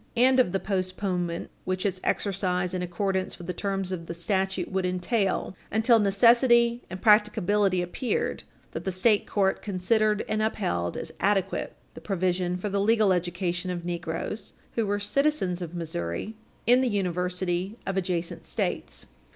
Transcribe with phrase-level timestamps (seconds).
[0.15, 4.15] 348 and of the postponement which its exercise in accordance with the terms of the
[4.15, 10.97] statute would entail until necessity and practicability appeared, that the state court considered and upheld
[10.97, 16.33] as adequate the provision for the legal education of negroes, who were citizens of Missouri,
[16.65, 19.05] in the universities of adjacent States.